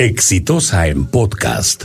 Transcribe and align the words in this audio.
Exitosa 0.00 0.86
en 0.86 1.04
podcast. 1.04 1.84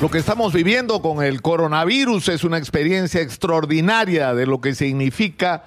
Lo 0.00 0.08
que 0.08 0.18
estamos 0.18 0.52
viviendo 0.52 1.02
con 1.02 1.24
el 1.24 1.42
coronavirus 1.42 2.28
es 2.28 2.44
una 2.44 2.56
experiencia 2.56 3.20
extraordinaria 3.20 4.32
de 4.32 4.46
lo 4.46 4.60
que 4.60 4.76
significa 4.76 5.64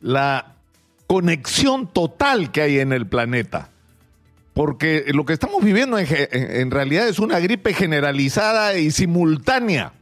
la 0.00 0.54
conexión 1.06 1.88
total 1.88 2.50
que 2.50 2.62
hay 2.62 2.78
en 2.78 2.94
el 2.94 3.06
planeta. 3.06 3.68
Porque 4.54 5.04
lo 5.08 5.26
que 5.26 5.34
estamos 5.34 5.62
viviendo 5.62 5.98
en, 5.98 6.70
realidad 6.70 7.06
es 7.06 7.18
una 7.18 7.40
gripe 7.40 7.74
generalizada 7.74 8.78
y 8.78 8.92
simultánea 8.92 9.92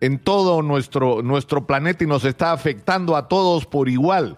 en 0.00 0.18
todo 0.18 0.62
nuestro, 0.62 1.22
nuestro 1.22 1.64
planeta 1.64 2.02
y 2.02 2.08
nos 2.08 2.24
está 2.24 2.50
afectando 2.50 3.14
a 3.14 3.28
todos 3.28 3.66
por 3.66 3.88
igual. 3.88 4.36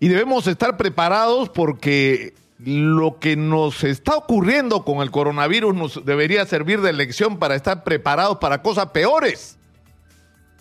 Y 0.00 0.08
debemos 0.08 0.46
estar 0.46 0.76
preparados 0.76 1.48
porque 1.48 2.34
lo 2.58 3.18
que 3.20 3.36
nos 3.36 3.84
está 3.84 4.16
ocurriendo 4.16 4.84
con 4.84 4.98
el 4.98 5.10
coronavirus 5.10 5.74
nos 5.74 6.04
debería 6.04 6.44
servir 6.44 6.80
de 6.80 6.92
lección 6.92 7.38
para 7.38 7.54
estar 7.54 7.84
preparados 7.84 8.38
para 8.38 8.62
cosas 8.62 8.86
peores. 8.86 9.56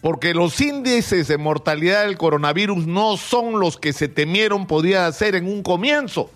Porque 0.02 0.36
los 0.36 0.62
índices 0.62 1.28
de 1.28 1.38
mortalidad 1.38 2.06
del 2.06 2.18
coronavirus 2.18 2.86
no 2.86 3.18
son 3.18 3.60
los 3.60 3.78
que 3.78 3.94
se 3.94 4.08
temieron 4.08 4.68
podía 4.68 5.12
ser 5.12 5.36
en 5.36 5.48
un 5.48 5.64
comienzo. 5.64 6.30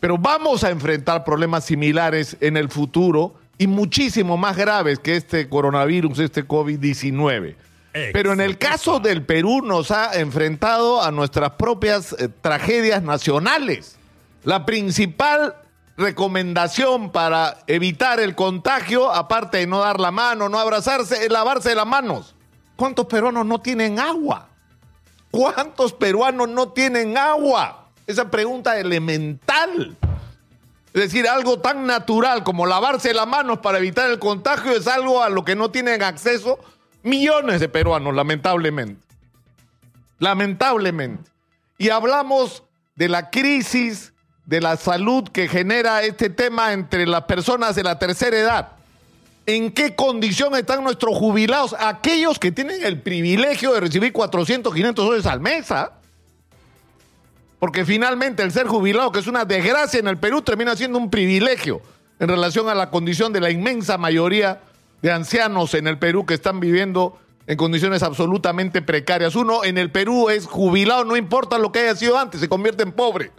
Pero 0.00 0.16
vamos 0.16 0.64
a 0.64 0.70
enfrentar 0.70 1.24
problemas 1.24 1.64
similares 1.64 2.36
en 2.40 2.56
el 2.56 2.70
futuro 2.70 3.34
y 3.58 3.66
muchísimo 3.66 4.36
más 4.36 4.56
graves 4.56 4.98
que 4.98 5.16
este 5.16 5.48
coronavirus, 5.48 6.18
este 6.20 6.46
COVID-19. 6.46 7.54
Pero 8.12 8.32
en 8.32 8.40
el 8.40 8.58
caso 8.58 8.98
del 8.98 9.22
Perú 9.22 9.62
nos 9.62 9.92
ha 9.92 10.18
enfrentado 10.18 11.00
a 11.00 11.12
nuestras 11.12 11.50
propias 11.52 12.12
eh, 12.18 12.28
tragedias 12.40 13.04
nacionales. 13.04 13.98
La 14.44 14.66
principal 14.66 15.56
recomendación 15.96 17.10
para 17.10 17.58
evitar 17.66 18.20
el 18.20 18.34
contagio, 18.34 19.10
aparte 19.10 19.58
de 19.58 19.66
no 19.66 19.80
dar 19.80 19.98
la 20.00 20.10
mano, 20.10 20.48
no 20.48 20.58
abrazarse, 20.58 21.24
es 21.24 21.32
lavarse 21.32 21.74
las 21.74 21.86
manos. 21.86 22.34
¿Cuántos 22.76 23.06
peruanos 23.06 23.46
no 23.46 23.60
tienen 23.60 23.98
agua? 23.98 24.48
¿Cuántos 25.30 25.92
peruanos 25.94 26.48
no 26.48 26.68
tienen 26.68 27.16
agua? 27.16 27.88
Esa 28.06 28.30
pregunta 28.30 28.78
elemental. 28.78 29.96
Es 30.92 31.02
decir, 31.02 31.26
algo 31.26 31.58
tan 31.60 31.86
natural 31.86 32.44
como 32.44 32.66
lavarse 32.66 33.14
las 33.14 33.26
manos 33.26 33.58
para 33.58 33.78
evitar 33.78 34.10
el 34.10 34.18
contagio 34.18 34.72
es 34.72 34.86
algo 34.86 35.22
a 35.22 35.30
lo 35.30 35.44
que 35.44 35.56
no 35.56 35.70
tienen 35.70 36.02
acceso 36.02 36.58
millones 37.02 37.60
de 37.60 37.68
peruanos, 37.68 38.14
lamentablemente. 38.14 39.04
Lamentablemente. 40.18 41.30
Y 41.78 41.88
hablamos 41.90 42.62
de 42.94 43.08
la 43.08 43.30
crisis 43.30 44.13
de 44.46 44.60
la 44.60 44.76
salud 44.76 45.28
que 45.28 45.48
genera 45.48 46.02
este 46.02 46.30
tema 46.30 46.72
entre 46.72 47.06
las 47.06 47.22
personas 47.22 47.74
de 47.74 47.82
la 47.82 47.98
tercera 47.98 48.38
edad. 48.38 48.68
¿En 49.46 49.72
qué 49.72 49.94
condición 49.94 50.54
están 50.54 50.82
nuestros 50.82 51.16
jubilados? 51.16 51.74
Aquellos 51.78 52.38
que 52.38 52.52
tienen 52.52 52.84
el 52.84 53.00
privilegio 53.00 53.72
de 53.74 53.80
recibir 53.80 54.12
400, 54.12 54.72
500 54.72 55.04
dólares 55.04 55.26
al 55.26 55.40
mes. 55.40 55.70
¿ah? 55.70 55.92
Porque 57.58 57.84
finalmente 57.84 58.42
el 58.42 58.52
ser 58.52 58.66
jubilado, 58.66 59.12
que 59.12 59.20
es 59.20 59.26
una 59.26 59.44
desgracia 59.44 60.00
en 60.00 60.08
el 60.08 60.18
Perú, 60.18 60.42
termina 60.42 60.76
siendo 60.76 60.98
un 60.98 61.10
privilegio 61.10 61.82
en 62.18 62.28
relación 62.28 62.68
a 62.68 62.74
la 62.74 62.90
condición 62.90 63.32
de 63.32 63.40
la 63.40 63.50
inmensa 63.50 63.98
mayoría 63.98 64.60
de 65.02 65.12
ancianos 65.12 65.74
en 65.74 65.86
el 65.86 65.98
Perú 65.98 66.24
que 66.24 66.34
están 66.34 66.60
viviendo 66.60 67.18
en 67.46 67.58
condiciones 67.58 68.02
absolutamente 68.02 68.80
precarias. 68.80 69.34
Uno 69.34 69.64
en 69.64 69.76
el 69.76 69.90
Perú 69.90 70.30
es 70.30 70.46
jubilado, 70.46 71.04
no 71.04 71.16
importa 71.16 71.58
lo 71.58 71.72
que 71.72 71.80
haya 71.80 71.96
sido 71.96 72.18
antes, 72.18 72.40
se 72.40 72.48
convierte 72.48 72.82
en 72.82 72.92
pobre. 72.92 73.30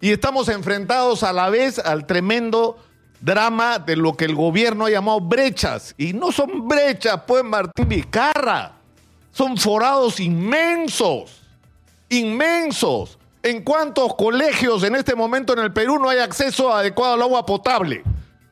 Y 0.00 0.12
estamos 0.12 0.48
enfrentados 0.48 1.22
a 1.22 1.32
la 1.32 1.50
vez 1.50 1.78
al 1.78 2.06
tremendo 2.06 2.78
drama 3.20 3.78
de 3.78 3.96
lo 3.96 4.16
que 4.16 4.24
el 4.24 4.34
gobierno 4.34 4.86
ha 4.86 4.90
llamado 4.90 5.20
brechas. 5.20 5.94
Y 5.98 6.14
no 6.14 6.32
son 6.32 6.66
brechas, 6.66 7.20
pues 7.26 7.44
Martín 7.44 7.88
Vizcarra. 7.88 8.72
Son 9.30 9.56
forados 9.56 10.18
inmensos, 10.18 11.42
inmensos. 12.08 13.18
¿En 13.42 13.62
cuántos 13.62 14.14
colegios 14.16 14.82
en 14.82 14.96
este 14.96 15.14
momento 15.14 15.52
en 15.52 15.60
el 15.60 15.72
Perú 15.72 15.98
no 15.98 16.08
hay 16.08 16.18
acceso 16.18 16.72
adecuado 16.72 17.14
al 17.14 17.22
agua 17.22 17.46
potable? 17.46 18.02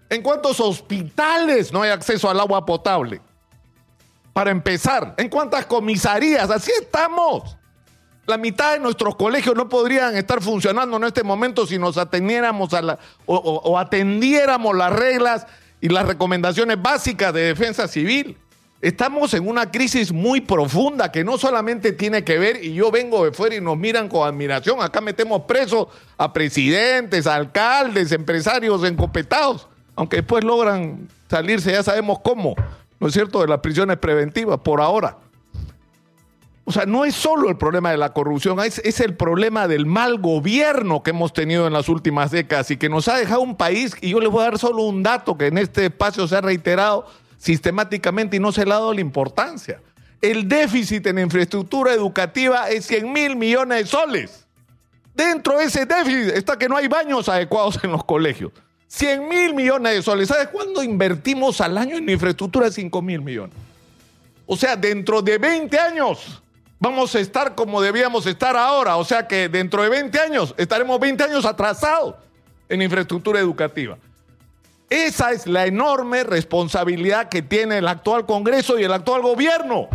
¿En 0.09 0.23
cuántos 0.23 0.61
hospitales 0.61 1.73
no 1.73 1.83
hay 1.83 1.91
acceso 1.91 2.31
al 2.31 2.41
agua 2.41 2.65
potable? 2.65 3.21
Para 4.33 4.51
empezar, 4.51 5.15
¿en 5.19 5.29
cuántas 5.29 5.67
comisarías? 5.67 6.49
Así 6.51 6.71
estamos. 6.81 7.57
La 8.29 8.37
mitad 8.37 8.75
de 8.75 8.79
nuestros 8.79 9.17
colegios 9.17 9.57
no 9.57 9.71
podrían 9.71 10.15
estar 10.15 10.43
funcionando 10.43 10.99
en 10.99 11.05
este 11.05 11.23
momento 11.23 11.67
si 11.67 11.79
nos 11.79 11.97
atendiéramos 11.97 12.75
a 12.75 12.83
la, 12.83 12.99
o, 13.25 13.79
atendiéramos 13.79 14.77
las 14.77 14.93
reglas 14.93 15.47
y 15.81 15.89
las 15.89 16.07
recomendaciones 16.07 16.77
básicas 16.83 17.33
de 17.33 17.41
defensa 17.41 17.89
civil. 17.89 18.37
Estamos 18.83 19.33
en 19.33 19.49
una 19.49 19.71
crisis 19.71 20.13
muy 20.13 20.43
profunda 20.43 21.11
que 21.11 21.25
no 21.25 21.39
solamente 21.39 21.93
tiene 21.93 22.23
que 22.23 22.39
ver, 22.39 22.63
y 22.63 22.75
yo 22.75 22.91
vengo 22.91 23.25
de 23.25 23.33
fuera 23.33 23.57
y 23.57 23.63
nos 23.63 23.79
miran 23.79 24.11
con 24.11 24.29
admiración, 24.29 24.83
acá 24.83 25.01
metemos 25.01 25.45
presos 25.45 25.89
a 26.19 26.31
presidentes, 26.31 27.27
alcaldes, 27.27 28.13
empresarios 28.13 28.85
encopetados, 28.85 29.69
aunque 29.97 30.17
después 30.17 30.45
logran 30.45 31.09
salirse, 31.31 31.73
ya 31.73 31.83
sabemos 31.83 32.19
cómo, 32.23 32.57
¿no 33.01 33.07
es 33.07 33.15
cierto?, 33.15 33.41
de 33.41 33.49
las 33.49 33.61
prisiones 33.61 33.97
preventivas, 33.97 34.61
por 34.61 34.83
ahora. 34.83 35.17
O 36.69 36.71
sea, 36.71 36.85
no 36.85 37.07
es 37.07 37.15
solo 37.15 37.49
el 37.49 37.57
problema 37.57 37.91
de 37.91 37.97
la 37.97 38.13
corrupción, 38.13 38.61
es, 38.61 39.01
el 39.01 39.17
problema 39.17 39.67
del 39.67 39.87
mal 39.87 40.19
gobierno 40.19 41.03
que 41.03 41.13
hemos 41.13 41.33
tenido 41.33 41.67
en 41.67 41.73
las 41.73 41.89
últimas 41.89 42.31
décadas 42.31 42.71
y 42.71 42.77
que 42.77 42.91
nos 42.91 43.09
ha 43.09 43.17
dejado 43.17 43.41
un 43.41 43.57
país, 43.57 43.97
y 44.03 44.11
yo 44.11 44.21
les 44.21 44.29
voy 44.29 44.43
a 44.43 44.51
dar 44.51 44.59
solo 44.59 44.83
un 44.83 45.03
dato 45.03 45.39
que 45.39 45.47
en 45.47 45.57
este 45.57 45.87
espacio 45.87 46.29
se 46.29 46.37
ha 46.37 46.43
reiterado 46.43 47.07
sistemáticamente 47.39 48.37
y 48.37 48.41
no 48.41 48.53
se 48.53 48.67
le 48.67 48.73
ha 48.73 48.75
dado 48.75 48.93
la 48.93 49.01
importancia. 49.01 49.81
El 50.21 50.47
déficit 50.47 51.07
en 51.07 51.21
infraestructura 51.21 51.95
educativa 51.95 52.69
es 52.69 52.85
100 52.85 53.13
mil 53.15 53.37
millones 53.37 53.79
de 53.79 53.87
soles. 53.87 54.47
Dentro 55.15 55.57
de 55.57 55.65
ese 55.65 55.87
déficit 55.87 56.35
está 56.35 56.59
que 56.59 56.69
no 56.69 56.77
hay 56.77 56.87
baños 56.87 57.31
adecuados 57.31 57.83
en 57.83 57.93
los 57.93 58.05
colegios. 58.05 58.53
100 58.89 59.27
mil 59.27 59.55
millones 59.55 59.95
de 59.95 60.03
soles. 60.03 60.29
¿Sabes 60.29 60.49
cuándo 60.49 60.83
invertimos 60.83 61.63
al 61.63 61.79
año 61.79 61.97
en 61.97 62.11
infraestructura? 62.11 62.71
5 62.71 63.01
mil 63.01 63.23
millones. 63.23 63.57
O 64.45 64.55
sea, 64.55 64.77
dentro 64.77 65.23
de 65.23 65.39
20 65.39 65.79
años 65.79 66.43
vamos 66.81 67.15
a 67.15 67.21
estar 67.21 67.55
como 67.55 67.81
debíamos 67.81 68.27
estar 68.27 68.57
ahora. 68.57 68.97
O 68.97 69.05
sea 69.05 69.27
que 69.27 69.49
dentro 69.49 69.83
de 69.83 69.89
20 69.89 70.19
años 70.21 70.55
estaremos 70.57 70.99
20 71.01 71.25
años 71.25 71.45
atrasados 71.45 72.15
en 72.69 72.83
infraestructura 72.83 73.41
educativa. 73.41 73.99
Esa 74.91 75.33
es 75.33 75.47
la 75.47 75.67
enorme 75.67 76.25
responsabilidad 76.25 77.29
que 77.29 77.43
tiene 77.43 77.79
el 77.79 77.89
actual 77.89 78.25
Congreso 78.25 78.79
y 78.79 78.85
el 78.85 78.93
actual 78.93 79.23
gobierno. 79.23 79.89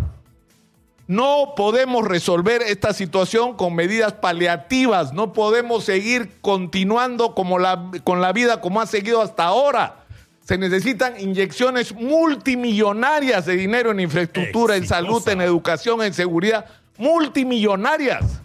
No 1.08 1.54
podemos 1.58 2.08
resolver 2.08 2.62
esta 2.62 2.94
situación 2.94 3.56
con 3.56 3.76
medidas 3.76 4.14
paliativas, 4.14 5.12
no 5.12 5.34
podemos 5.34 5.84
seguir 5.84 6.40
continuando 6.42 7.36
como 7.36 7.60
la, 7.60 7.92
con 8.04 8.22
la 8.22 8.32
vida 8.32 8.62
como 8.62 8.80
ha 8.80 8.86
seguido 8.86 9.22
hasta 9.22 9.46
ahora. 9.46 10.03
Se 10.44 10.58
necesitan 10.58 11.20
inyecciones 11.20 11.94
multimillonarias 11.94 13.46
de 13.46 13.56
dinero 13.56 13.92
en 13.92 14.02
infraestructura, 14.02 14.76
en 14.76 14.86
salud, 14.86 15.26
en 15.30 15.42
educación, 15.42 16.02
en 16.02 16.14
seguridad, 16.14 16.66
multimillonarias. 16.98 18.42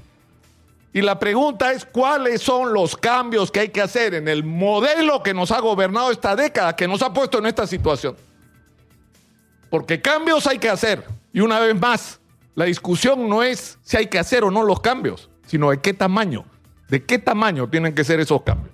Y 0.93 1.03
la 1.03 1.19
pregunta 1.19 1.73
es 1.73 1.85
cuáles 1.85 2.41
son 2.41 2.73
los 2.73 2.97
cambios 2.97 3.51
que 3.51 3.61
hay 3.61 3.69
que 3.69 3.83
hacer 3.83 4.15
en 4.15 4.29
el 4.29 4.45
modelo 4.45 5.23
que 5.23 5.35
nos 5.35 5.51
ha 5.51 5.61
gobernado 5.61 6.11
esta 6.11 6.35
década, 6.35 6.75
que 6.75 6.89
nos 6.89 7.03
ha 7.03 7.13
puesto 7.13 7.39
en 7.39 7.47
esta 7.47 7.67
situación. 7.67 8.17
Porque 9.69 10.01
cambios 10.01 10.47
hay 10.47 10.59
que 10.59 10.71
hacer. 10.71 11.05
Y 11.33 11.41
una 11.41 11.61
vez 11.61 11.79
más, 11.79 12.21
la 12.55 12.65
discusión 12.65 13.29
no 13.29 13.43
es 13.43 13.79
si 13.83 13.97
hay 13.97 14.07
que 14.07 14.19
hacer 14.19 14.45
o 14.45 14.51
no 14.51 14.63
los 14.63 14.81
cambios, 14.81 15.29
sino 15.47 15.71
de 15.71 15.81
qué 15.81 15.93
tamaño, 15.95 16.45
de 16.89 17.05
qué 17.05 17.19
tamaño 17.19 17.69
tienen 17.69 17.95
que 17.95 18.05
ser 18.05 18.19
esos 18.21 18.43
cambios. 18.43 18.68